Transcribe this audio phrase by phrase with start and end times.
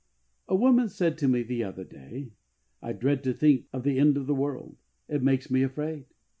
[0.47, 2.31] A woman said to me the other day,"
[2.81, 4.77] I dread to think of the end of the world.
[5.07, 6.05] It makes me afraid."